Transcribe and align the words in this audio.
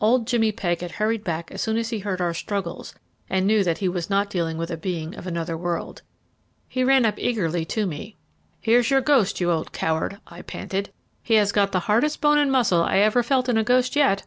Old 0.00 0.26
Jimmy 0.26 0.50
Pegg 0.50 0.80
had 0.80 0.90
hurried 0.90 1.22
back 1.22 1.52
as 1.52 1.62
soon 1.62 1.76
as 1.76 1.90
he 1.90 2.00
heard 2.00 2.20
our 2.20 2.34
struggles 2.34 2.92
and 3.28 3.46
knew 3.46 3.62
that 3.62 3.78
he 3.78 3.88
was 3.88 4.10
not 4.10 4.28
dealing 4.28 4.58
with 4.58 4.68
a 4.68 4.76
being 4.76 5.14
of 5.14 5.28
another 5.28 5.56
world. 5.56 6.02
He 6.66 6.82
ran 6.82 7.06
up 7.06 7.14
eagerly 7.18 7.64
to 7.66 7.86
me. 7.86 8.16
"Here's 8.60 8.90
your 8.90 9.00
ghost, 9.00 9.40
you 9.40 9.52
old 9.52 9.70
coward!" 9.72 10.18
I 10.26 10.42
panted; 10.42 10.92
"he 11.22 11.34
has 11.34 11.52
got 11.52 11.70
the 11.70 11.78
hardest 11.86 12.20
bone 12.20 12.38
and 12.38 12.50
muscle 12.50 12.82
I 12.82 12.96
ever 12.98 13.22
felt 13.22 13.48
in 13.48 13.56
a 13.56 13.62
ghost 13.62 13.94
yet. 13.94 14.24